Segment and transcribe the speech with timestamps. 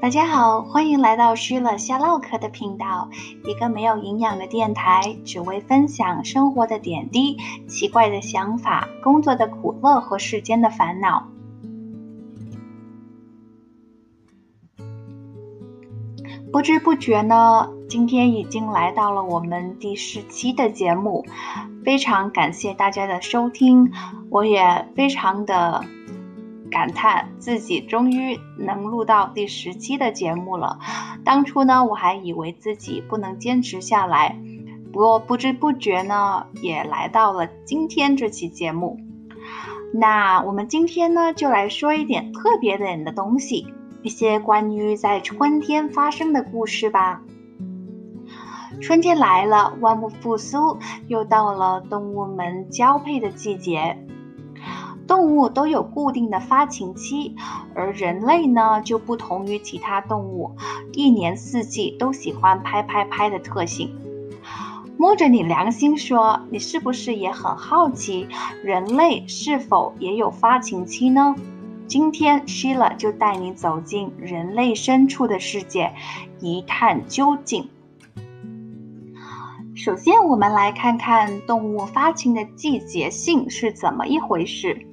[0.00, 3.10] 大家好，欢迎来到虚了瞎唠嗑的频道，
[3.44, 7.36] 一个没有营养的电台，只为分享生活的点滴、
[7.66, 11.26] 奇怪的想法、工作的苦乐和世间的烦恼。
[16.52, 21.26] 不知不觉呢，今天已经来到了我们第十期的节目，
[21.84, 23.90] 非常感谢大家的收听，
[24.30, 25.84] 我也非常的。
[26.70, 30.78] 感叹自己终于能录到第十期的节目了。
[31.24, 34.38] 当初呢，我还以为自己不能坚持下来，
[34.92, 38.98] 不过不知不觉呢，也来到了今天这期节目。
[39.92, 43.66] 那我们今天呢，就来说一点特别点的东西，
[44.02, 47.22] 一些关于在春天发生的故事吧。
[48.80, 53.98] 春天来了，万物复苏，又到了动物们交配的季节。
[55.08, 57.34] 动物都有固定的发情期，
[57.74, 60.54] 而人类呢就不同于其他动物，
[60.92, 63.96] 一年四季都喜欢拍拍拍的特性。
[64.98, 68.28] 摸着你良心说，你是不是也很好奇，
[68.62, 71.34] 人类是否也有发情期呢？
[71.86, 75.94] 今天 Sheila 就带你走进人类深处的世界，
[76.38, 77.70] 一探究竟。
[79.74, 84.84] 首先，我们来看看动物发情的季节性是怎么一回事。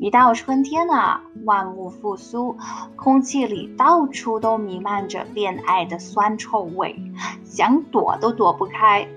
[0.00, 2.56] 一到春天啊，万物复苏，
[2.94, 6.94] 空气里到处都弥漫着恋爱的酸臭味，
[7.42, 9.08] 想躲都躲不开。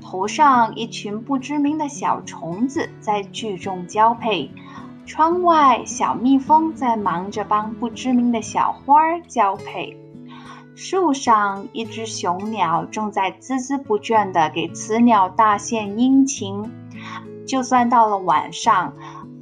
[0.00, 4.48] 头上一群不知名的小虫子在聚众交配，
[5.04, 9.98] 窗外小蜜蜂在忙着帮不知名的小花儿交配，
[10.76, 16.70] 树上一只雄鸟正在孜孜不倦地给雌鸟大献殷勤。
[17.44, 18.92] 就算到了晚上。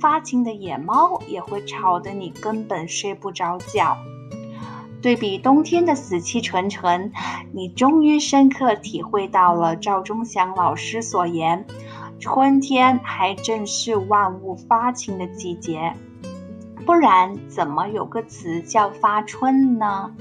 [0.03, 3.97] 发情的野猫也会吵得你根本睡不着觉。
[5.00, 7.12] 对比冬天的死气沉沉，
[7.53, 11.65] 你终于深刻体会到了赵忠祥老师所言：
[12.19, 15.94] 春天还正是万物发情的季节。
[16.84, 20.12] 不然怎么有个词叫发春呢？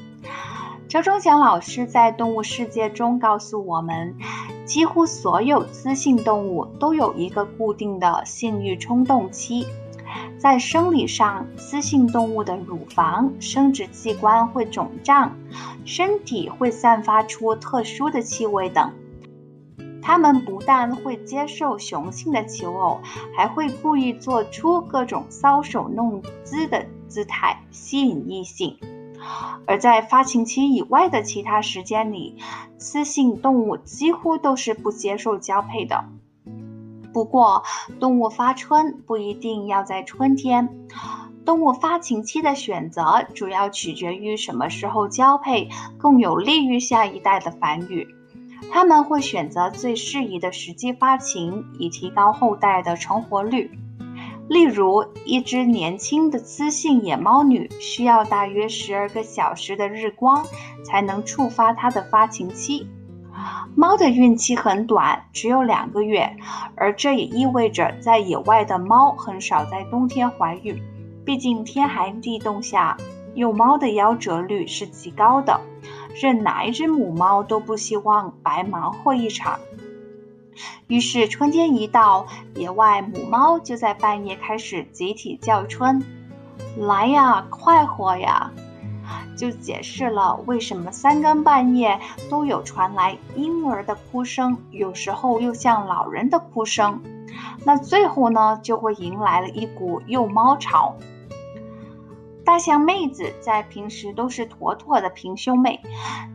[0.87, 4.15] 赵忠祥老师在《动物世界》中告诉我们，
[4.65, 9.65] 几乎所有雌性动物都有一个固定的性欲冲动期。
[10.37, 15.35] 在生理上，雌性动物的乳房、生殖器官会肿胀，
[15.85, 18.91] 身体会散发出特殊的气味等。
[20.01, 22.99] 它们不但会接受雄性的求偶，
[23.37, 28.77] 还会故意做出各种搔首弄姿的姿态，吸引异性。
[29.67, 32.35] 而在发情期以外的其他时间里，
[32.79, 36.03] 雌性动物几乎都是不接受交配的。
[37.13, 37.63] 不过，
[37.99, 40.69] 动物发春不一定要在春天。
[41.43, 48.07] 动物发情期的选择主要取决于什么时候交配更有利于下一代的繁育。
[48.71, 53.71] 它们会选择最适宜的时机发情，以提高后代的成活率。
[54.47, 60.45] 例如，一只年轻的雌性野猫女需要大约十二个小时的日光
[60.85, 62.87] 才能触发它的发情期。
[63.75, 66.35] 猫的孕期很短，只有两个月，
[66.75, 70.81] 而这也意味着在野外的猫很少在冬天怀孕。
[71.25, 72.97] 毕竟天寒地冻下，
[73.35, 75.61] 幼猫的夭折率是极高的，
[76.19, 79.59] 任哪一只母猫都不希望白忙活一场。
[80.87, 82.25] 于是春天一到，
[82.55, 86.03] 野外母猫就在半夜开始集体叫春
[86.77, 88.51] ：“来呀，快活呀！”
[89.41, 97.01] 就解释了为什么三更半夜都有传来婴儿的哭声，有时候又像老人的哭声。
[97.65, 100.95] 那最后呢，就会迎来了一股幼猫潮。
[102.45, 105.81] 大象妹子在平时都是妥妥的平胸妹，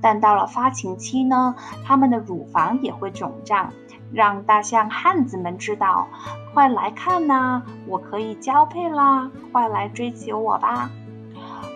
[0.03, 3.73] 但到了发情期呢，它们的乳房也会肿胀。
[4.13, 6.09] 让大象汉子们知道，
[6.53, 9.31] 快来看呐，我可以交配啦！
[9.53, 10.91] 快来追求我吧。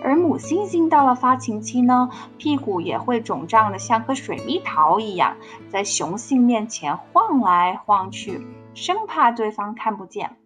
[0.03, 5.37] 而母猩猩到了发情期呢，屁股也会肿胀的像颗水蜜桃一样，
[5.69, 10.37] 在雄性面前晃来晃去，生怕对方看不见。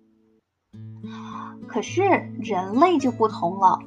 [1.66, 2.02] 可是
[2.40, 3.78] 人类就不同了，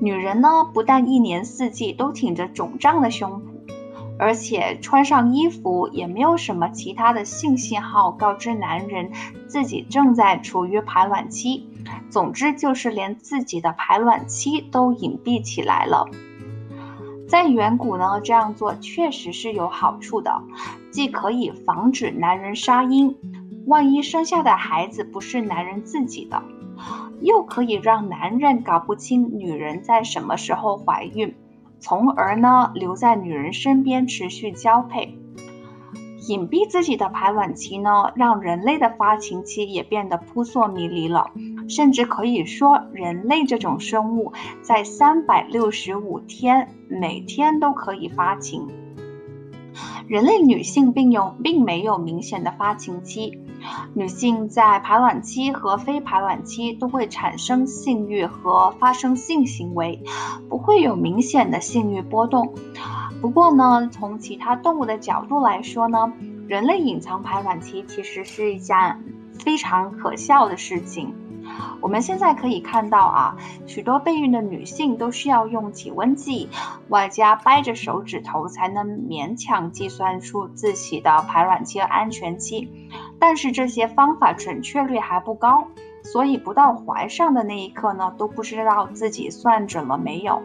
[0.00, 3.51] 女人呢，不但一年四季都挺着肿胀的胸脯。
[4.22, 9.10] 而且穿上衣服也没有什么其他的性信号告知男人
[9.48, 11.68] 自己正在处于排卵期。
[12.08, 16.06] 总之就是连自己的排卵期都隐蔽起来了。
[17.26, 20.40] 在远古呢，这样做确实是有好处的，
[20.92, 23.16] 既可以防止男人杀婴，
[23.66, 26.40] 万一生下的孩子不是男人自己的，
[27.20, 31.34] 又可以让男人搞不清女人在什么时候怀孕，
[31.82, 35.18] 从而呢留在女人身边持续交配。
[36.28, 41.32] 隐蔽自己的排卵期呢，让人类的发情期也变得扑朔迷离了。
[41.68, 44.32] 甚至可以说，人类这种生物
[44.62, 48.68] 在三百六十五天每天都可以发情。
[50.08, 53.38] 人类女性并有并没有明显的发情期，
[53.94, 60.02] 女性在排卵期和非排卵期都会产生性欲和发生性行为，
[60.48, 62.54] 不会有明显的性欲波动。
[63.20, 66.12] 不过呢，从其他动物的角度来说呢，
[66.48, 68.76] 人类隐藏排卵期其实是一件
[69.38, 71.14] 非常可笑的事情。
[71.80, 76.48] 我们现在可以看到啊，许多备孕的女性都需要用体温计，
[76.88, 82.70] 外加掰着手指头才能勉强计算出自己的排卵期和安全期。
[83.18, 85.66] 但是这些方法准确率还不高，
[86.02, 90.42] 所以不到怀上的那一刻呢，都不知道自己算准了没有。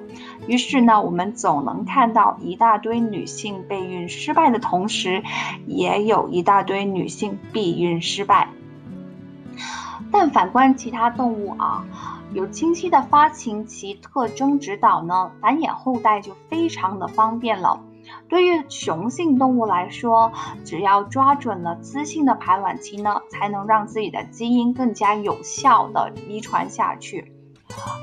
[0.47, 5.23] 于是呢，我们总能看到一大堆女性备孕失败的同时，
[5.65, 8.49] 也有一大堆女性避孕失败。
[10.11, 11.85] 但反观其他动物啊，
[12.33, 17.81] 有清晰的发情期特征指导呢，繁衍后代就非常的方便了。
[18.29, 20.31] 对于雄性动物来说，
[20.63, 27.33] 只要抓准了雌性的排卵期呢，才能让自己的基因更加有效的遗传下去。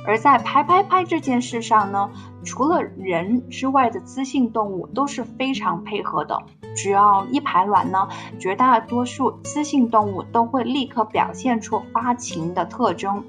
[0.06, 2.10] 而在拍拍拍这件事上呢，
[2.44, 6.38] 除了人之外的雌性动物都是非常配合的。
[6.74, 13.24] 只要一排卵呢，绝大多数雌性动物都会立刻表现出发情的特征，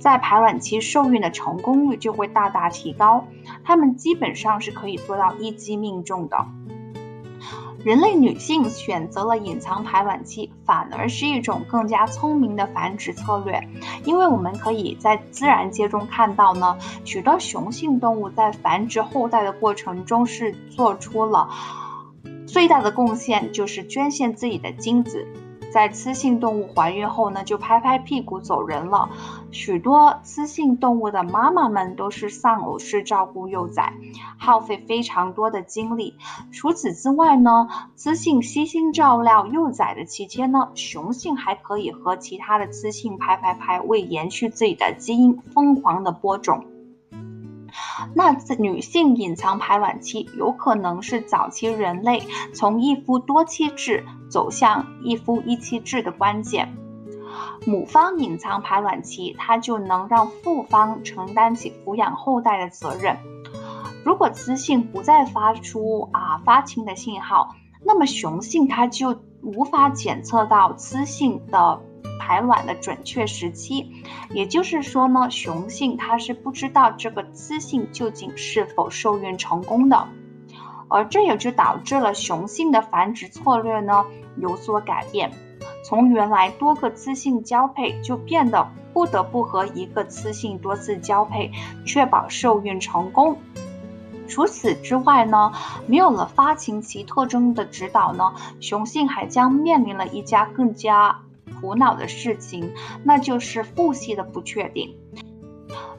[0.00, 3.24] 在排卵期受孕的成功率就会大大提高，
[3.64, 6.36] 它们基本上是可以做到一击命中的。
[7.84, 13.60] 人类女性选择了隐藏排卵期，反而是一种更加聪明的繁殖策略，
[14.04, 21.48] 因为我们可以在自然界中看到呢，许多雄性动物在繁殖后代的过程中是做出了
[22.52, 25.26] 最大的贡献，就是捐献自己的精子。
[25.72, 29.08] 在雌性动物怀孕后呢，就拍拍屁股走人了。
[29.50, 33.94] 许多雌性动物的妈妈们都是丧偶式照顾幼崽，
[34.36, 36.18] 耗费非常多的精力。
[36.52, 46.66] 除此之外呢，雌性悉心照料幼崽的期间呢，雄性还可以和其他的雌性拍拍拍，为延续自己的基因疯狂的播种。
[48.14, 52.22] 那女性隐藏排卵期有可能是早期人类
[52.54, 56.74] 从一夫多妻制走向一夫一妻制的关键。
[57.66, 63.16] 母方隐藏排卵期，它就能让父方承担起抚养后代的责任。
[64.04, 67.54] 如果雌性不再发出啊发情的信号，
[67.84, 71.80] 那么雄性它就无法检测到雌性的。
[72.22, 80.06] 排卵的准确时期，也就是说呢，雄性它是不知道这个雌性究竟是否受孕成功的，
[80.86, 84.04] 而这也就导致了雄性的繁殖策略呢
[84.36, 85.32] 有所改变，
[85.84, 91.50] 从原来多个雌性交配，就变得不得不和一个雌性多次交配，
[91.84, 93.36] 确保受孕成功。
[94.28, 95.52] 除此之外呢，
[95.88, 101.18] 没有了发情期特征的指导呢，雄性还将面临了一家更加。
[101.62, 102.74] 苦恼的事情，
[103.04, 104.96] 那就是父系的不确定。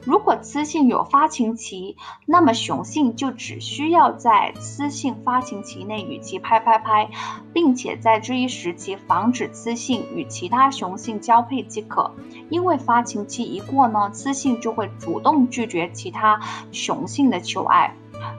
[0.04, 7.08] 如果雌性有发情期，那么雄性就只需要在雌性发情期内与其拍拍拍，
[7.54, 12.12] 并且在这一时期防止雌性与其他雄性交配即可。
[12.50, 16.38] 因为发情期一过呢，雌性就会主动拒绝其他
[16.70, 17.96] 雄性的求爱。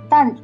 [0.07, 0.37] 但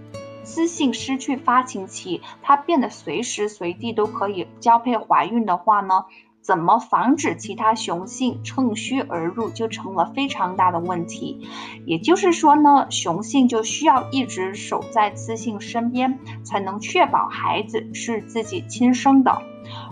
[0.44, 6.06] 雌性失去发情期，它变得随时随地都可以交配怀孕的话呢？
[6.42, 11.48] 怎么防止其他雄性趁虚而入，就成了非常大的问题。
[11.86, 19.42] 也就是说呢，雄性就需要一直守在雌性身边，才能确保孩子是自己亲生的。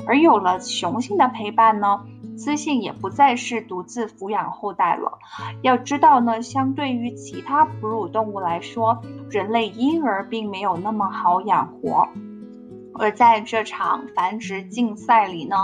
[0.08, 2.02] 而有了雄性的陪伴呢，
[2.36, 5.20] 雌性也不再是独自抚养后代了。
[5.62, 12.10] 要知道呢，相对于其他哺乳动物来说，人类婴儿并没有那么好养活。
[13.00, 15.56] 而在这场繁殖竞赛里呢，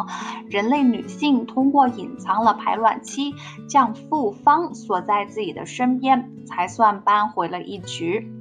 [0.50, 3.36] 人类女性通过隐藏了排卵期，
[3.68, 8.32] 将复方锁在自己的身边，才算扳回了一局。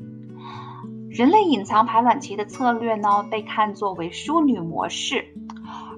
[1.11, 5.27] 人类隐藏排卵期的策略呢，被看作为淑女模式，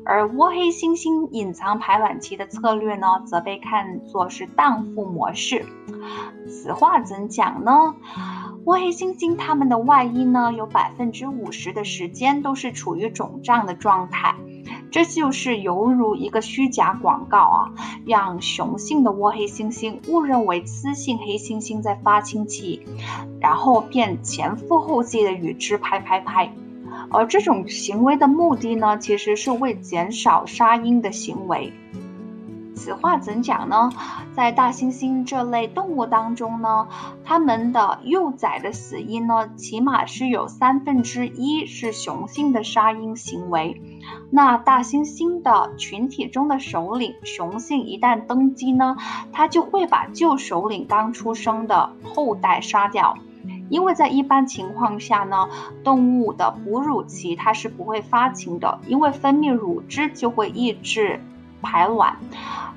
[0.05, 5.65] 而倭黑猩猩隐藏排卵期的策略呢，则被看作是荡妇模式。
[6.49, 7.95] 此话怎讲呢？
[8.66, 14.35] 倭黑猩猩它们的外阴呢，有百分之五十的时间都是处于肿胀的状态，
[14.90, 17.70] 这就是犹如一个虚假广告啊，
[18.04, 22.82] 让雄性的窝黑猩猩误认为雌性黑猩猩在发情期，
[23.40, 26.52] 然后便前赴后继的与之拍拍拍。
[27.12, 31.73] 而这种行为的目的呢，其实是为减少杀婴的行为。
[32.87, 33.90] 此话怎讲呢？
[34.33, 36.87] 在大猩猩这类动物当中呢，
[37.25, 43.83] 它们的幼崽的死因呢，起码是有三分之一是雄性的杀婴行为。
[44.31, 48.97] 那大猩猩的群体中的首领雄性一旦登基呢，
[49.33, 53.19] 它就会把旧首领刚出生的后代杀掉。
[53.69, 55.49] 因为在一般情况下呢，
[55.83, 61.21] 动物的哺乳期它是不会发情的，因为分泌乳汁就会抑制
[61.62, 62.16] 排卵。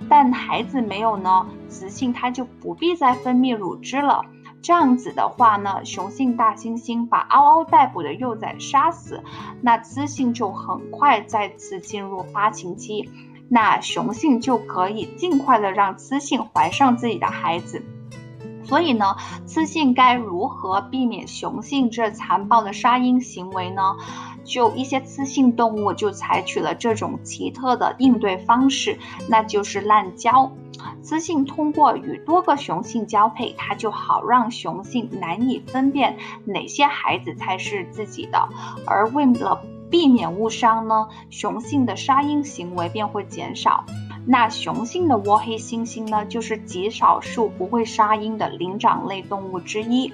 [0.09, 4.25] 但孩子没有呢，雌性它就不必再分泌乳汁了。
[4.61, 9.23] 这样子的话呢，雄性大猩猩把嗷嗷待哺的幼崽杀死，
[9.61, 13.09] 那雌性就很快再次进入发情期，
[13.49, 17.83] 那雄性就可以尽快的让雌性怀上自己的孩子。
[18.65, 19.15] 所以呢，
[19.47, 23.95] 雌性该如何避免雄性这残暴的杀婴行为呢？
[24.49, 28.97] 就一些雌性动物就采取了这种奇特的应对方式，
[29.29, 30.51] 那就是滥交。
[31.03, 38.49] 雌性通过与多个雄性交配，它就好让雄性难以分辨哪些孩子才是自己的，
[38.87, 43.85] 而为了避免误伤呢，雄性的杀婴行为便会减少。
[44.25, 50.13] 那雄性的倭黑猩猩呢，就是极少数不会杀婴的灵长类动物之一，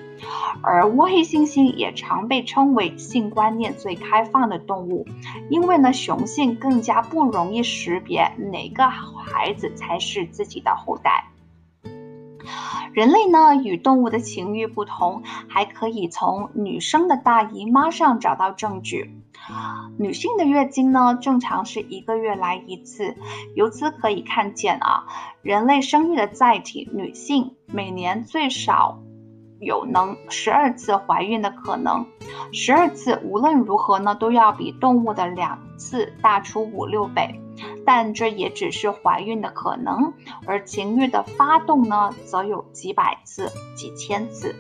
[0.62, 5.06] 而倭黑猩猩也常被称为性观念最开放的动物，
[5.50, 11.26] 因为呢，雄性更加不容易识别哪个孩子才是自己的后代。
[12.94, 19.12] 人类呢，与动物的情欲不同，还可以从女生的大姨妈上找到证据。
[19.98, 23.16] 女性的月经呢，正常是一个月来一次。
[23.56, 25.06] 由此可以看见啊，
[25.42, 29.00] 人类生育的载体女性每年最少
[29.60, 32.06] 有能十二次怀孕的可能。
[32.52, 37.40] 十二次无论如何呢，都要比动物的两次大出五六倍。
[37.86, 40.12] 但这也只是怀孕的可能，
[40.46, 44.54] 而情欲的发动呢，则有几百次、几千次。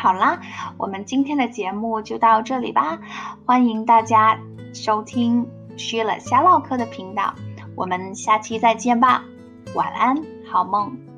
[0.00, 0.40] 好啦，
[0.78, 2.98] 我们今天的节目就到这里吧。
[3.44, 4.40] 欢迎大家
[4.72, 7.34] 收听薛了瞎唠嗑的频道，
[7.76, 9.22] 我们下期再见吧。
[9.74, 10.16] 晚安，
[10.50, 11.09] 好梦。